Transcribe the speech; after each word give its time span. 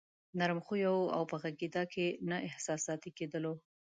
نرم 0.39 0.59
خويه 0.65 0.89
وو 0.91 1.13
او 1.15 1.23
په 1.31 1.35
غږېدا 1.41 1.83
کې 1.93 2.05
نه 2.29 2.37
احساساتي 2.49 3.09
کېدلو. 3.17 3.53